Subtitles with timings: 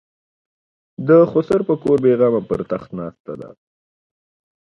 [1.07, 3.49] د خسر په کور بېغمه پر تخت ناسته ده.